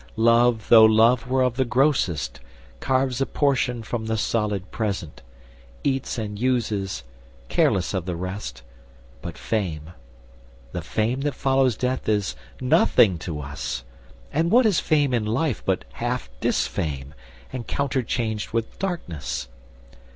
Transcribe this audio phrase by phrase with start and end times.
[0.15, 2.39] Love, though Love were of the grossest,
[2.79, 5.21] carves A portion from the solid present,
[5.83, 7.03] eats And uses,
[7.49, 8.63] careless of the rest;
[9.21, 9.91] but Fame,
[10.71, 13.83] The Fame that follows death is nothing to us;
[14.33, 17.13] And what is Fame in life but half disfame,
[17.53, 19.49] And counterchanged with darkness?